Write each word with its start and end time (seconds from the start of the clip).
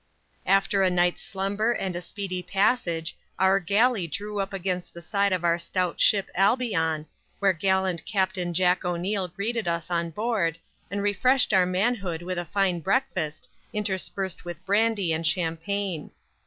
After 0.47 0.81
a 0.81 0.89
night's 0.89 1.21
slumber 1.21 1.73
and 1.73 1.95
a 1.95 2.01
speedy 2.01 2.41
passage 2.41 3.15
our 3.37 3.59
galley 3.59 4.07
drew 4.07 4.39
up 4.39 4.51
against 4.51 4.95
the 4.95 5.01
side 5.03 5.31
of 5.31 5.43
our 5.43 5.59
stout 5.59 6.01
ship 6.01 6.27
Albion, 6.33 7.05
when 7.37 7.57
gallant 7.59 8.03
Captain 8.07 8.51
Jack 8.51 8.83
O'Neil 8.83 9.27
greeted 9.27 9.67
us 9.67 9.91
on 9.91 10.09
board, 10.09 10.57
and 10.89 11.03
refreshed 11.03 11.53
our 11.53 11.67
manhood 11.67 12.23
with 12.23 12.39
a 12.39 12.45
fine 12.45 12.79
breakfast, 12.79 13.47
interspersed 13.73 14.43
with 14.43 14.65
brandy 14.65 15.13
and 15.13 15.27
champagne. 15.27 16.09